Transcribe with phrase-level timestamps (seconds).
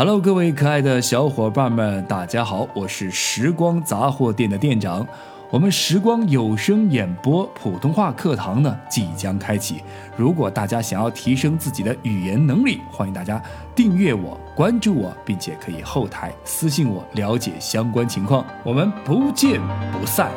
[0.00, 5.06] Hello，各位可爱的小伙伴们，大家好，我是时光杂货店的店长。
[5.50, 9.82] 我们时光有声演播普通话课堂呢即将开启。
[10.16, 13.42] 如果大家想要提升自己的语言能力，欢迎大家
[13.74, 18.42] 订阅我、关注我，并且可以后台私信我了解相关情况。
[18.64, 19.60] 我们不见
[19.92, 20.30] 不散。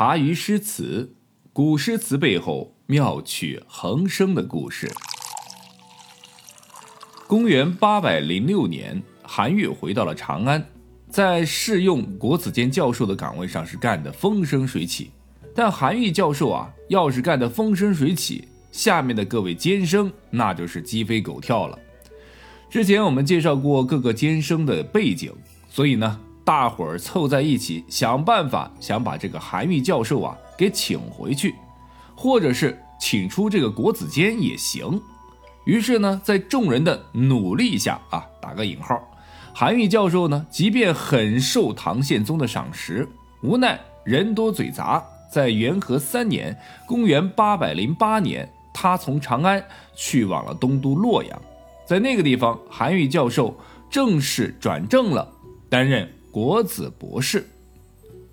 [0.00, 1.14] 茶余诗词，
[1.52, 4.90] 古诗词背后妙趣横生的故事。
[7.26, 10.66] 公元八百零六年，韩愈回到了长安，
[11.10, 15.10] 在试用国子监教授的岗位上是干得风生水起。
[15.54, 21.78] 但韩愈教授啊，要是干得风生水起，下面的各位监生那就是鸡飞狗跳了。
[22.70, 25.30] 之前我们介绍过各个监生的背景，
[25.68, 31.54] 所以呢，大伙儿凑在一起想办法，想把这个韩愈教授啊给请回去，
[32.16, 35.00] 或者是请出这个国子监也行。
[35.64, 38.98] 于是呢，在众人的努力下啊，打个引号，
[39.54, 43.06] 韩愈教授呢，即便很受唐宪宗的赏识，
[43.42, 49.62] 无奈人多嘴杂，在元和三年（公元808年），他从长安
[49.94, 51.40] 去往了东都洛阳，
[51.86, 53.54] 在那个地方，韩愈教授
[53.90, 55.30] 正式转正了，
[55.68, 57.48] 担任国子博士。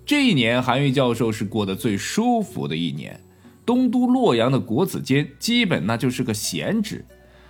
[0.06, 3.20] 这一年，韩愈教授是过得最舒服的一年，
[3.66, 7.04] 东都洛阳的国子监基本那就是个闲职。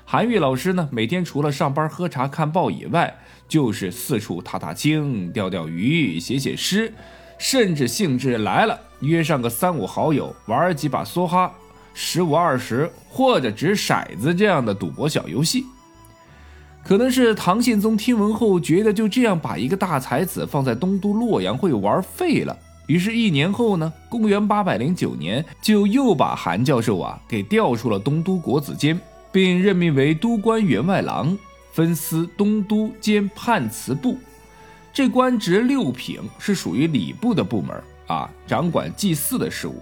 [0.05, 6.93] 韩愈老师呢，每天除了上班、喝茶、看报以外，就是四处踏踏青、钓钓鱼、写写诗，
[7.39, 11.55] 甚至兴致来了，约上个三五好友玩几把梭哈、
[11.93, 15.67] 十五二十或者掷骰子这样的赌博小游戏。
[16.85, 28.99] 可能是唐宪宗听闻后觉得就这样把一个大才子放在东都洛阳会玩废了，于是，一年后呢，公元八百零九年，就又把韩教授啊给调出了东都国子监。
[29.31, 31.37] 并任命为都官员外郎，
[31.73, 34.17] 分司东都兼判词部。
[34.91, 39.75] 这官职六品，是属于礼部的部门啊，掌管祭祀的事务。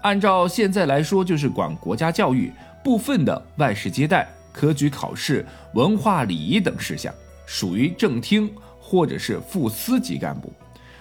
[0.00, 2.50] 按照现在来说，就是管国家教育
[2.82, 5.44] 部分的外事接待、科举考试、
[5.74, 7.12] 文化礼仪等事项，
[7.44, 8.50] 属于正厅
[8.80, 10.50] 或者是副司级干部。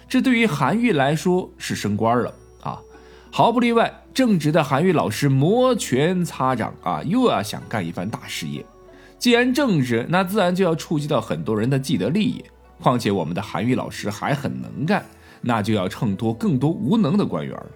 [0.10, 2.78] 这对于韩愈来说是升官了啊，
[3.32, 3.92] 毫不例外。
[4.14, 8.66] 正直的韩愈老师摩拳擦掌啊，又要想干一番大事业。
[9.18, 12.44] 既然正直，那自然就要触及到很多人的既得利益。
[12.80, 15.04] 况且我们的韩愈老师还很能干，
[15.42, 17.68] 那就要衬托更多无能的官员了。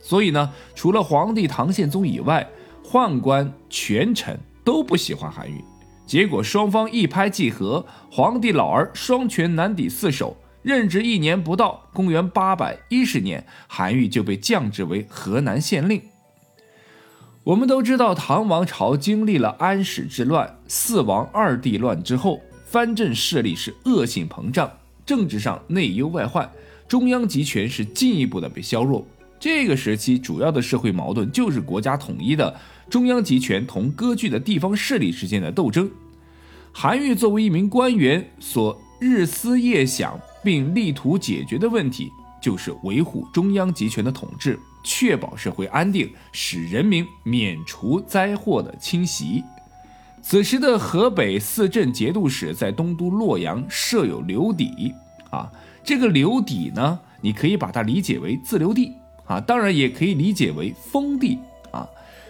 [0.00, 2.48] 所以呢，除了皇帝唐宪宗以外，
[2.84, 5.62] 宦官权臣都不喜欢韩愈。
[6.06, 10.36] 结果双方一拍即合，皇帝老儿双拳难抵四手。
[10.62, 16.00] 任职一年不到，公元八百一十年，韩愈就被降职为河南县令。
[17.42, 24.70] 我们都知道，唐王朝经历了安史之乱、四王二帝乱之后，藩镇势力是恶性膨胀，
[25.04, 26.50] 政治上内忧外患，
[26.88, 29.06] 中央集权是进一步的被削弱。
[29.38, 32.58] 这个时期主要的社会矛盾就是国家统一的
[32.88, 35.90] 中央集权同割据的地方势力之间的斗争。
[36.72, 40.20] 韩愈作为一名官员，所日思夜想。
[40.44, 49.42] 并力图解决的问题，就是维护中央集权的统治，确保社会安定，使人民免除灾祸的侵袭。
[50.20, 54.92] 此时的河北四镇节度使在东都洛阳设有留邸
[55.30, 55.50] 啊，
[55.82, 58.92] 这个留邸呢，你可以把它理解为自留地
[59.24, 61.38] 啊，当然也可以理解为封地。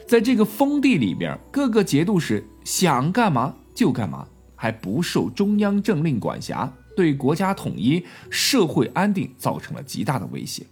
[0.06, 6.72] 在这个封地里边，各个节度使想干嘛就干嘛，还不受中央政令管辖。
[6.97, 10.65] 对国家统一、社会安定造成了极大的威胁，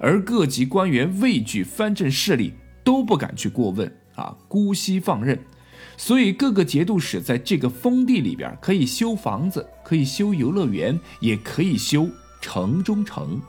[0.00, 5.38] 而各级官员畏惧藩镇势力，都不敢去过问啊，姑息放任。
[5.96, 12.08] 所以各个节度使在这个封地里边，可以修房子，可以修游乐园，也可以修
[12.40, 13.40] 城中城。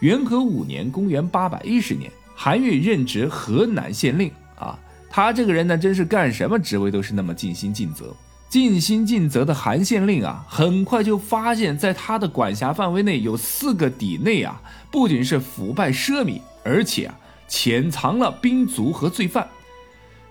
[0.00, 2.10] 元和五年（公元810年），
[2.42, 4.78] 韩愈任职河南县令啊，
[5.10, 8.16] 他这个人呢，真是干什么职位都是那么尽心尽责。
[8.48, 14.58] 尽心尽责的韩县令啊，很快就发现，在他的管辖范围内有四个邸内啊，
[14.90, 17.14] 不仅是腐败奢靡，而且啊，
[17.46, 19.46] 潜藏了兵卒和罪犯，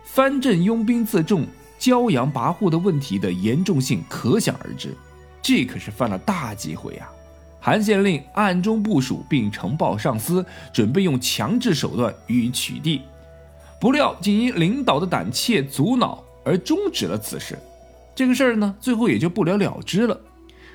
[0.04, 1.46] 藩镇拥兵自重、
[1.80, 4.98] 骄阳跋扈的问题的严重性可想而知。
[5.44, 7.08] 这可是犯了大忌讳啊！
[7.60, 13.02] 韩县令暗中部署并呈报上司，准备用强制手段予以取缔，
[13.80, 17.60] 不料仅因领导的胆怯阻挠而终止了此事。
[18.16, 20.20] 这个事儿呢，最后也就不了了之了。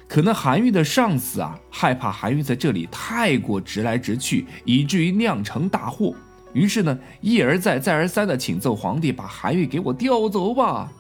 [0.07, 6.15] 可能韩愈的上司啊，害怕韩愈在这里太过直来直去，以至于酿成大祸，
[6.53, 10.93] 于是呢，一而再、再而三的请奏皇帝把韩愈给我调走吧。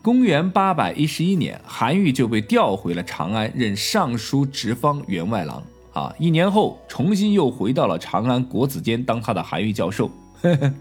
[0.00, 5.62] 公元八百一十一年，韩愈就被调回了长安，任尚书直方员外郎。
[5.92, 10.10] 啊，一年后，重新又回到了长安国子监当他的韩愈教授。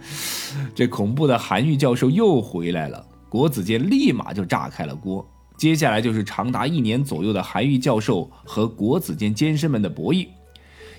[0.75, 5.27] 这恐怖的韩愈教授又回来了，国子监立马就炸开了锅。
[5.57, 10.27] 接下来就是长达一年左右的韩愈教授和国子监监生们的博弈。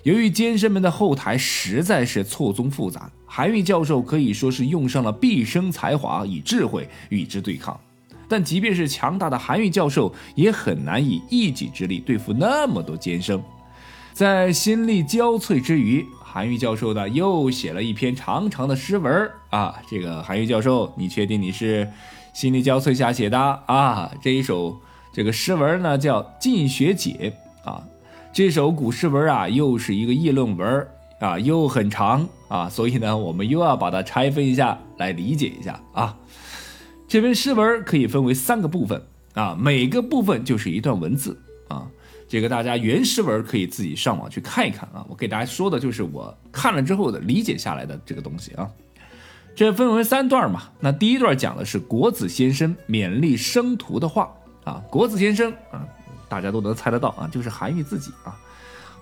[0.02, 7.78] 由于监生们的后台实在是错综复杂，韩愈教授可以说是用上了毕生才华与智慧与之对抗。
[8.28, 13.42] 但即便是强大的韩愈教授，也很难以一己之力对付那么多监生。
[14.12, 19.74] 在心力交瘁之余，韩愈教授呢又写了一篇长长的诗文啊。
[19.88, 21.88] 这个韩愈教授，你确定你是
[22.34, 24.10] 心力交瘁下写的啊？
[24.20, 24.76] 这一首
[25.12, 27.32] 这个诗文呢叫《进学解》
[27.68, 27.82] 啊。
[28.32, 30.86] 这首古诗文啊，又是一个议论文
[31.20, 36.16] 啊，又很长啊，所以呢，我们又要把它拆分一下来理解一下啊。
[37.08, 39.02] 这篇诗文可以分为三个部分
[39.32, 41.88] 啊，每个部分就是一段文字啊。
[42.28, 45.02] 这个大家原诗文可以自己上网去看一看啊。
[45.08, 48.68] 我给大家说的就是我看了之后的理解下来的这个东西啊。
[49.56, 50.64] 这分为三段嘛。
[50.80, 54.30] 那第一段讲的是国子先生勉励生徒的话
[54.64, 54.82] 啊。
[54.90, 55.88] 国子先生啊，
[56.28, 58.36] 大家都能猜得到啊，就是韩愈自己啊。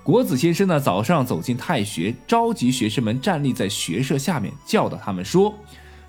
[0.05, 5.53] 国子先生呢，早上走进太学，召集学生们站立在学舍下面，教导他们说。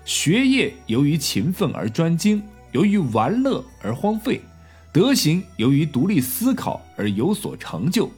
[0.08, 4.40] 学业由于勤奋而专精，由于玩乐而荒废；
[4.90, 8.10] 德行由于独立思考而有所成就，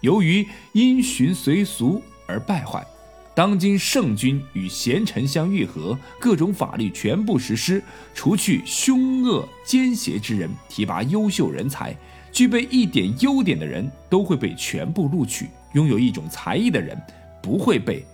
[0.00, 2.86] 由于因循随俗而败坏。
[3.34, 7.82] 当今圣君与贤臣相愈合，各种法律全部实施，
[8.14, 11.96] 除去凶恶奸邪之人，提拔优秀人才。
[12.30, 16.96] 具备一点优点的人都会被全部录取，拥有一种才艺的人
[17.42, 18.04] 不会被，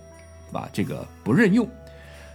[0.54, 1.68] 啊，这个不任用。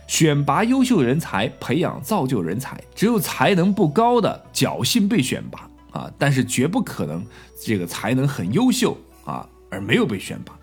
[0.07, 5.69] 选拔优秀人才，培养造就人才，只有才能不高的侥幸被选拔
[5.99, 7.25] 啊，但是绝不可能
[7.59, 10.57] 这个才能很优秀啊而没有被选拔。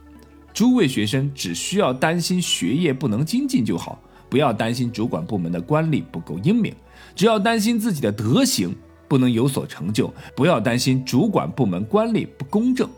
[0.55, 3.99] 诸位学生只需要担心学业不能精进就好，
[4.29, 6.75] 不要担心主管部门的官吏不够英明，
[7.15, 8.75] 只要担心自己的德行
[9.09, 12.89] 不能有所成就，不要担心主管部门官吏不公正。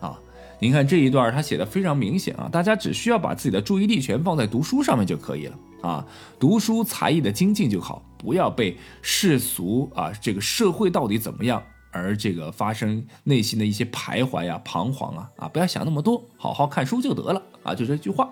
[0.00, 0.18] 啊
[0.58, 6.06] 您看这一段，他写的非常明显啊，大家只需要把自己的注意力全放在读书上面就可以了啊，
[6.40, 18.30] 读书才艺的精进就好，不要被世俗啊这个社会到底怎么样而这个发生内心的一些徘徊呀、彷徨啊啊，不要想那么多，好好看书就得了啊，就这句话。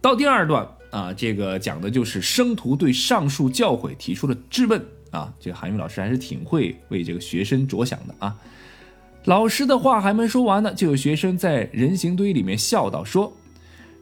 [0.00, 8.36] 到第二段啊，这个讲的就是生徒对上述教诲提出了质问啊，这个韩愈老师还是挺会为这个学生着想的啊。
[9.26, 13.32] 老师的话还没说完呢，就有学生在人行堆里面笑道：“说，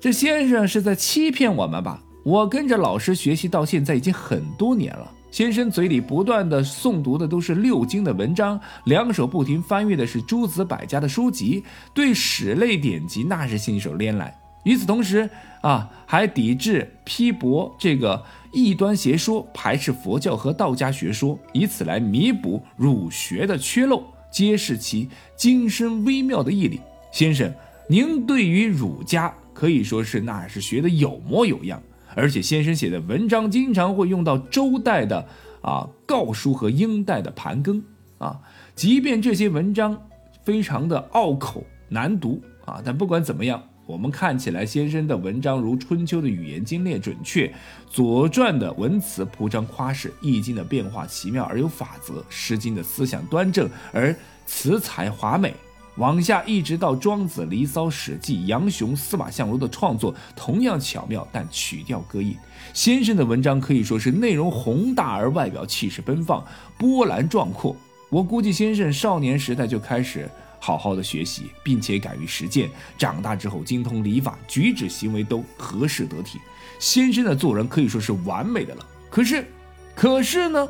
[0.00, 2.02] 这先生是在欺骗我们吧？
[2.24, 5.12] 我跟着老师学习到现在已经很多年了。
[5.30, 11.62] 先生嘴里不断的诵读的都是六经的文章，两手不停翻阅的是诸子百家的书籍，
[11.92, 14.34] 对史类典籍那是信手拈来。
[14.62, 15.28] 与此同时
[15.60, 24.02] 啊，还抵制批驳这个异端邪说，排斥佛教和道家学说，以此来弥补儒学的缺漏。”
[24.34, 26.80] 揭示其精深微妙的义理，
[27.12, 27.52] 先生，
[27.88, 31.80] 您对于儒家可以说是那是学的有模有样，
[32.14, 35.26] 而且先生写的文章经常会用到周代的
[35.60, 37.82] 啊告书和殷代的盘庚
[38.18, 38.40] 啊，
[38.74, 40.00] 即便这些文章
[40.42, 43.62] 非常的拗口难读啊，但不管怎么样。
[43.86, 47.46] 我们看起来，先生的文章如《春秋》的语言精炼准确，
[47.86, 55.52] 《左传》的文辞铺张夸饰，《易经》的变化奇妙而有法则，《诗经》的思想端正而辞采华美。
[55.96, 62.36] 往下一直到《庄子》《离骚》《史记》，杨雄、司马相如的创作同样巧妙，但曲调各异。
[62.72, 66.44] 先生的文章可以说是内容宏大而外表气势奔放、
[66.76, 67.76] 波澜壮阔。
[68.10, 70.28] 我估计先生少年时代就开始。
[70.60, 76.40] 好好的学习，并且敢于实践，长大之后精通礼法，举止行为都合适得体。
[76.78, 78.86] 先生的做人可以说是完美的了。
[79.10, 79.46] 可是，
[79.94, 80.66] 可是呢，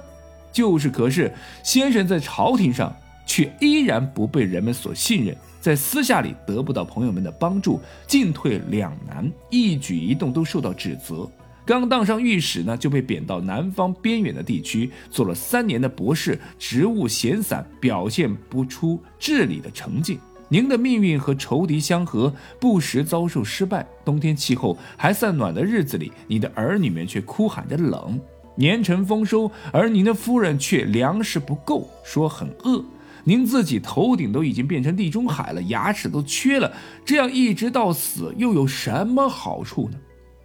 [0.50, 2.92] 就是可是，先生在朝廷上
[3.26, 11.30] 却依然不被人们所信任，在私下里得不到朋友们的帮助，进退两难，一举一动都受到指责。
[11.66, 20.18] 刚当上御史呢，就被贬到南方边远的地区，做了三年的博士，职务闲散，表现不出治理的成绩。
[20.50, 23.84] 您的命运和仇敌相合，不时遭受失败。
[24.04, 28.20] 冬天气候还算暖的日子里，你的儿女们却哭喊着冷。
[28.54, 32.84] 年成丰收，而您的夫人却粮食不够，说很饿。
[33.24, 36.72] 您自己头顶都已经变成地中海了，牙齿都缺了，
[37.04, 39.98] 这样一直到死，又有什么好处呢？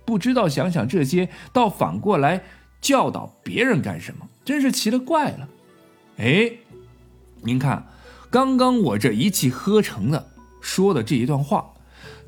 [0.06, 2.42] 不知道想想这些，倒反过来
[2.82, 4.28] 教导别人干什么？
[4.44, 5.50] 真是奇了怪了。
[6.18, 6.52] 哎，
[7.42, 7.88] 您看，
[8.30, 10.32] 刚刚我这一气呵成的
[10.62, 11.74] 说的这一段话，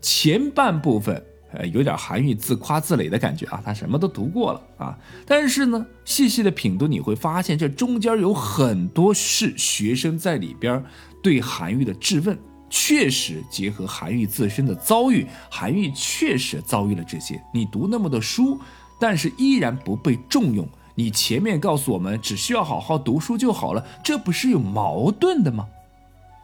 [0.01, 1.25] 前半部分。
[1.53, 4.97] 呃，有点韩愈自夸自擂的感觉啊，他什么都读过了啊。
[5.25, 10.83] 但是呢，细细的品读，你会发现这中间有很多是学生在里边
[11.21, 12.37] 对韩愈的质问，
[12.69, 17.41] 确实结合韩愈自身的遭遇，韩愈确实遭遇了这些。
[17.53, 18.59] 你读那么多书，
[18.99, 20.67] 但是依然不被重用。
[20.93, 25.67] 你前面告诉我们只需要好好读书就好了，这不是有矛盾的吗？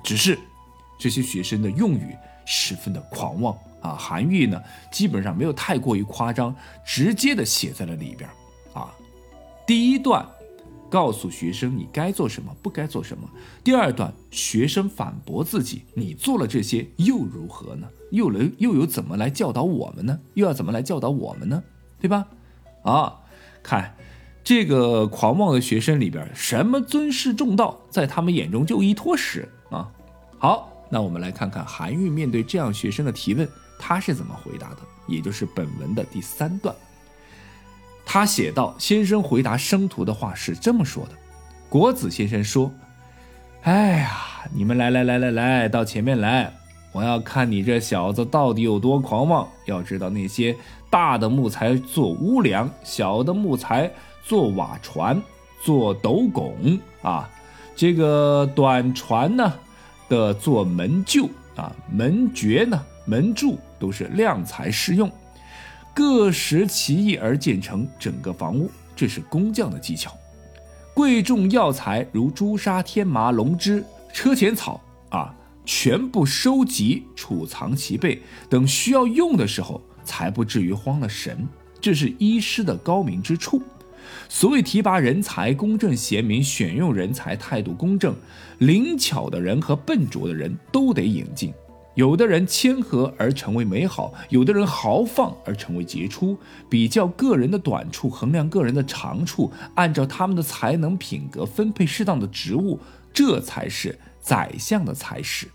[0.04, 0.38] 只是
[0.98, 2.16] 这些学生的用语
[2.48, 3.56] 十分的狂妄。
[3.80, 4.60] 啊，韩愈呢，
[4.92, 8.28] 基本上没有太过于夸张，直接的写在了里边
[8.74, 8.92] 啊，
[9.68, 10.26] 第一段
[10.90, 13.28] 告诉学生你该做什么，不该做什么；
[13.64, 17.88] 第二段学生反驳自己，你做了这些又如何呢？
[18.12, 20.20] 又能又有怎么来教导我们呢？
[20.34, 21.64] 又要怎么来教导我们呢？
[22.00, 22.26] 对吧？
[22.84, 23.14] 啊，
[23.62, 23.96] 看
[24.44, 29.92] 这个狂妄的学生里边，什么尊师重道，在他们眼中就一坨屎啊！
[30.40, 33.48] 好，那我们来看看韩愈面对这样学生的提问。
[33.80, 34.78] 他是怎么回答的？
[35.06, 36.76] 也就是本文的第三段，
[38.04, 41.12] 他写道：“先生回答生徒的话是这么说的。
[41.70, 42.72] 国子先生说
[43.62, 44.18] ：‘哎呀，
[44.52, 46.52] 你们来来来来来到前面来，
[46.92, 49.48] 我要看你这小子到底有多狂妄。
[49.66, 50.56] 要知道那些
[50.90, 53.92] 大的木材做屋梁，小的木材
[54.24, 55.22] 做瓦船、
[55.62, 57.30] 做斗拱啊，
[57.76, 59.54] 这个短船呢
[60.10, 65.10] 的做门臼啊，门橛呢。’”门柱都是量材适用，
[65.94, 70.14] 各拾其意而建成整个房屋，这是工匠的技巧。
[70.94, 75.34] 贵重药材如朱砂、天麻、龙枝、车前草啊，
[75.64, 81.48] 全部收集储藏齐备，等需要用的时候才不至于慌了神。
[81.80, 83.62] 这是医师的高明之处。
[84.30, 88.16] 所谓提拔人才，公正贤明，选用人才态度公正，
[88.60, 91.54] 灵巧的人和笨拙的人都得引进。
[91.96, 96.38] 有的人谦和而成为美好，有的人豪放而成为杰出。
[96.70, 102.80] 比较个人的短处，衡量个人的长处，按照他们的才能品格分配适当的职务，
[103.12, 105.48] 这才是宰相的才识。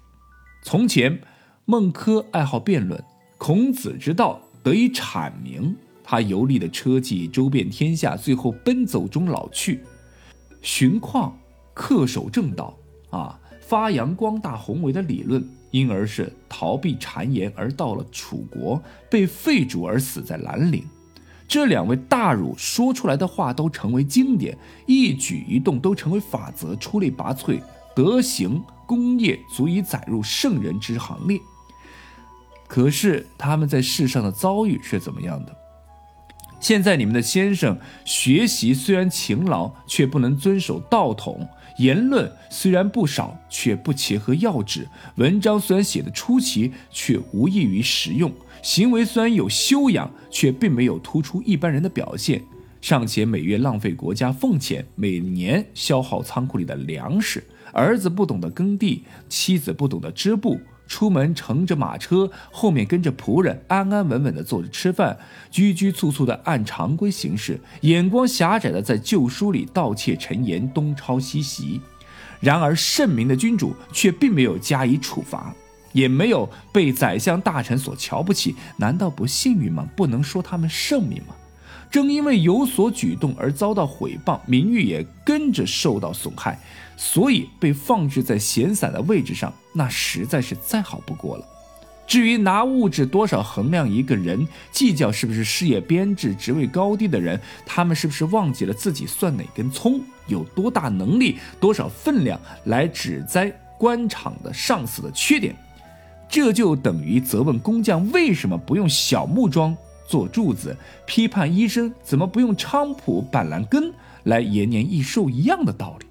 [0.65, 1.21] 从前，
[1.65, 3.01] 孟轲爱好辩论，
[3.39, 5.77] 孔子之道得以阐明。
[6.05, 9.81] 他游历的车骑周遍天下，最后奔走中老去。
[10.61, 11.37] 荀况
[11.75, 12.77] 恪守正道，
[13.11, 15.43] 啊，发扬光大宏伟的理论。
[15.73, 18.79] 因而是逃避谗言而到了楚国，
[19.09, 20.85] 被废主而死在兰陵。
[21.49, 24.55] 这两位大儒说出来的话都成为经典，
[24.85, 27.59] 一举一动都成为法则，出类拔萃，
[27.97, 31.41] 德行功业足以载入圣人之行列。
[32.69, 35.57] 可是他们在世上的遭遇是怎么样的？
[36.63, 41.47] 现在你们的先生学习虽然勤劳，却不能遵守道统。
[41.79, 44.83] 言论虽然不少，却不切合要旨；
[45.17, 48.31] 文章虽然写得出奇，却无异于实用；
[48.63, 52.41] 行为虽然有修养，却并没有突出一般人的表现。
[52.81, 57.43] 尚且每月浪费国家俸钱，每年消耗仓库里的粮食。
[57.73, 60.61] 儿子不懂得耕地，妻子不懂得织布。
[60.93, 65.17] 出门乘着马车，后面跟着仆人，安安稳稳地坐着吃饭，
[65.51, 71.81] 拘拘簇簇地按常规行事，眼光狭窄的在旧书里盗窃陈言，东抄西袭。
[72.41, 75.55] 然而圣明的君主却并没有加以处罚，
[75.93, 79.89] 也没有被宰相大臣所瞧不起，难道不幸运吗？
[79.97, 81.35] 不能说他们圣明吗？
[81.93, 86.59] 正因为有所举动而遭到毁谤，名誉也跟着受到损害。
[86.97, 91.47] 所以被放置在闲散的位置上，那实在是再好不过了。
[92.07, 105.55] 至于拿物质多少衡量一个人，计较是不是事业编制、职位高低的人，他们是不是忘记了自己算哪根葱，有多大能力、多少分量来指摘官场的上司的缺点？
[106.29, 113.93] 这就等于责问工匠为什么不用小木桩做柱子，批判医生怎么不用菖蒲、板蓝根
[114.25, 116.07] 来延年益寿一样的道理。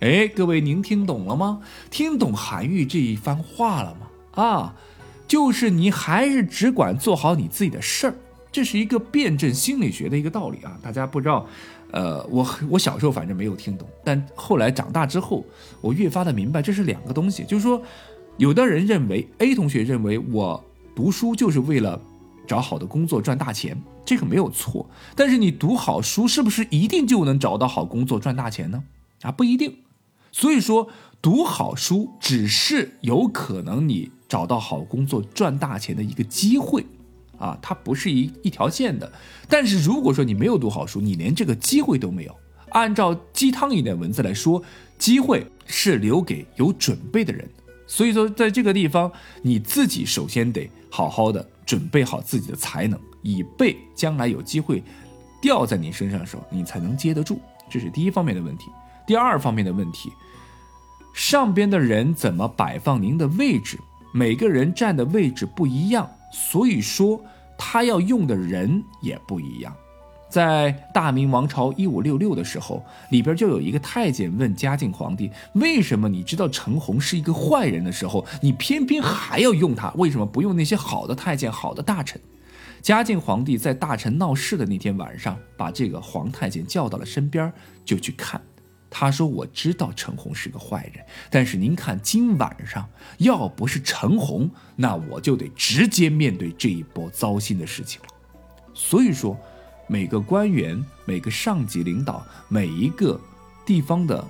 [0.00, 1.60] 哎，各位，您听懂了吗？
[1.90, 4.42] 听懂韩愈这一番话了吗？
[4.42, 4.74] 啊，
[5.26, 8.14] 就是你还是只管做好你自己的事儿，
[8.52, 10.78] 这是一个辩证心理学的一个道理啊。
[10.80, 11.44] 大家不知道，
[11.90, 15.44] 呃，我我小时候反正没有听懂，但后来长大之后，
[15.80, 17.42] 我越发的明白这是两个东西。
[17.42, 17.82] 就是说，
[18.36, 22.00] 有的人认为 A 同学认为我读书就是为了
[22.48, 24.88] 找好的工作赚大钱，这个没有错。
[25.14, 28.82] 但是你读好书是不是一定就能找到好工作赚大钱呢？
[29.20, 29.76] 啊，不一定。
[30.32, 30.88] 所以说，
[31.20, 36.84] 读好书只是有可能你找到好工作赚大钱的一个机会，
[37.38, 39.12] 啊，它不是一一条线的。
[39.48, 42.34] 但是如果说你没有读好书，你连这个机会都没有。
[42.70, 44.62] 按照鸡汤一点文字来说，
[44.98, 47.48] 机会是留给有准备的人。
[47.86, 49.10] 所以说，在这个地方，
[49.42, 54.82] 你自己首先得好好的准备好自己的才能，以备将来有机会
[55.38, 57.38] 掉在你身上的时候，你才能接得住。
[57.68, 58.70] 这是第一方面的问题。
[59.06, 60.10] 第二方面的问题，
[61.12, 63.78] 上边的人怎么摆放您的位置？
[64.14, 67.20] 每个人站的位置不一样，所以说
[67.58, 69.70] 他要用的人也不一样。
[70.28, 79.90] 在大明王朝一五六六的时候，里边就有一个太监问嘉靖皇帝：“为什么你知道陈洪是一个坏人的时候，你偏偏还要用他？
[79.92, 82.20] 为什么不用那些好的太监、好的大臣？”
[82.82, 87.50] 嘉靖皇帝在大臣闹事的那天晚上，把这个皇太监叫到了身边，
[87.84, 88.38] 就去看。
[88.90, 98.08] 他说：“我知道陈洪是个坏人，但是您看今晚上，要不是陈洪，那我就得直接面对这一波糟心的事情了。”
[98.74, 99.34] 所以说。
[99.88, 103.18] 每个官员、每个上级领导、每一个
[103.66, 104.24] 地方的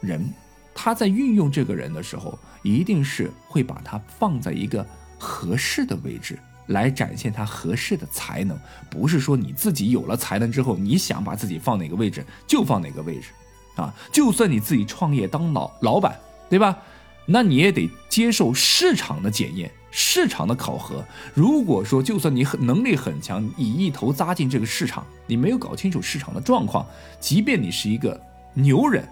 [0.00, 0.32] 人，
[0.74, 4.86] 他在运用这个人的时候，一定是会把他放在一个
[5.18, 8.56] 合适的位置，来展现他合适的才能。
[8.90, 13.30] 不是说你自己有了才能之后，你想把自己放哪个位置就放哪个位置，
[13.76, 16.76] 啊，就算你自己创业当老老板，对吧？
[17.24, 19.70] 那你也得接受市场的检验。
[19.90, 21.02] 市场的考核，
[21.32, 26.86] 如果说就算你很能力很强，你一头扎进这个市场，你没有搞清楚市场的状况，
[27.18, 28.20] 即便你是一个
[28.52, 29.08] 牛人，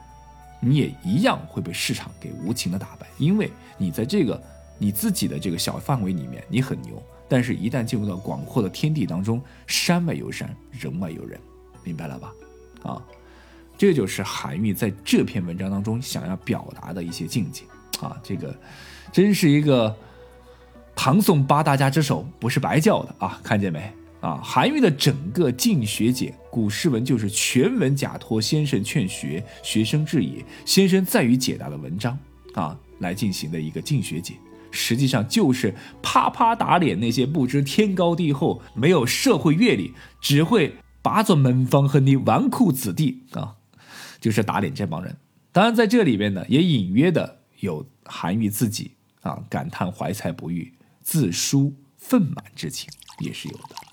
[0.60, 3.06] 你也一样会被市场给无情的打败。
[3.16, 4.40] 因为你在这个
[4.78, 11.40] 你自己的这个小范围里面，你很牛，但是一旦进入到广阔的天地当中，山外有山，人外有人，
[11.82, 12.32] 明白了吧？
[12.82, 13.02] 啊，
[13.78, 17.64] 这就是韩愈在这篇文章当中想要表达的一些境界
[18.00, 18.54] 啊，这个
[19.10, 19.96] 真是一个。
[20.96, 23.38] 唐宋八大家之首不是白叫的啊！
[23.44, 24.40] 看见没啊？
[24.42, 32.18] 韩愈的整个进学解古诗文就是全文假托先生劝学，学生质疑，先生在于解答的文章
[32.54, 34.34] 啊来进行的一个进学解，
[34.72, 43.54] 实际上就是啪啪打脸那些不知天高地厚、没有社会阅历、只会把做门房横的纨绔子弟啊，
[44.18, 45.14] 就是打脸这帮人。
[45.52, 50.72] 当然，在这里边呢，也隐约的有韩愈自己啊感叹怀才不遇。
[51.06, 52.90] 自抒愤满之情
[53.20, 53.85] 也是有的。